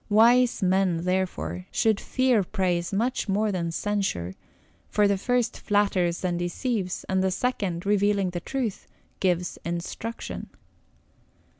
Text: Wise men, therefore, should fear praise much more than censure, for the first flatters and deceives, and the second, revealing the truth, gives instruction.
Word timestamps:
Wise 0.09 0.63
men, 0.63 1.03
therefore, 1.03 1.67
should 1.69 1.99
fear 1.99 2.41
praise 2.43 2.91
much 2.91 3.29
more 3.29 3.51
than 3.51 3.71
censure, 3.71 4.33
for 4.89 5.07
the 5.07 5.15
first 5.15 5.59
flatters 5.59 6.25
and 6.25 6.39
deceives, 6.39 7.03
and 7.07 7.21
the 7.23 7.29
second, 7.29 7.85
revealing 7.85 8.31
the 8.31 8.39
truth, 8.39 8.87
gives 9.19 9.59
instruction. 9.63 10.49